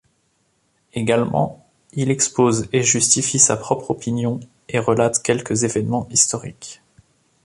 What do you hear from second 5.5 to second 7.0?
événements historiques.